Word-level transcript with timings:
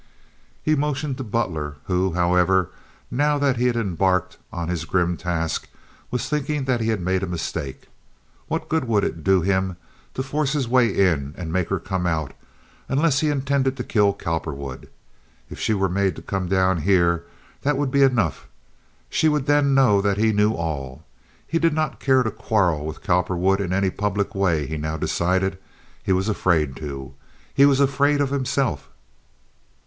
He 0.63 0.73
motioned 0.73 1.17
to 1.17 1.23
Butler, 1.23 1.75
who, 1.83 2.13
however, 2.13 2.71
now 3.11 3.37
that 3.37 3.57
he 3.57 3.67
had 3.67 3.75
embarked 3.75 4.39
on 4.51 4.67
his 4.67 4.83
grim 4.85 5.15
task, 5.15 5.69
was 6.09 6.27
thinking 6.27 6.63
that 6.63 6.81
he 6.81 6.87
had 6.87 6.99
made 6.99 7.21
a 7.21 7.27
mistake. 7.27 7.87
What 8.47 8.67
good 8.67 8.85
would 8.85 9.03
it 9.03 9.23
do 9.23 9.41
him 9.41 9.77
to 10.15 10.23
force 10.23 10.53
his 10.53 10.67
way 10.67 10.87
in 10.89 11.35
and 11.37 11.53
make 11.53 11.69
her 11.69 11.77
come 11.79 12.07
out, 12.07 12.33
unless 12.89 13.19
he 13.19 13.29
intended 13.29 13.77
to 13.77 13.83
kill 13.83 14.11
Cowperwood? 14.11 14.89
If 15.51 15.59
she 15.59 15.75
were 15.75 15.87
made 15.87 16.15
to 16.15 16.23
come 16.23 16.47
down 16.49 16.81
here, 16.81 17.23
that 17.61 17.77
would 17.77 17.91
be 17.91 18.01
enough. 18.01 18.47
She 19.07 19.29
would 19.29 19.45
then 19.45 19.75
know 19.75 20.01
that 20.01 20.17
he 20.17 20.33
knew 20.33 20.53
all. 20.53 21.05
He 21.45 21.59
did 21.59 21.73
not 21.75 21.99
care 21.99 22.23
to 22.23 22.31
quarrel 22.31 22.87
with 22.87 23.03
Cowperwood, 23.03 23.61
in 23.61 23.71
any 23.71 23.91
public 23.91 24.33
way, 24.33 24.65
he 24.65 24.77
now 24.77 24.97
decided. 24.97 25.59
He 26.01 26.11
was 26.11 26.27
afraid 26.27 26.75
to. 26.77 27.13
He 27.53 27.67
was 27.67 27.79
afraid 27.79 28.19
of 28.19 28.31
himself. 28.31 28.89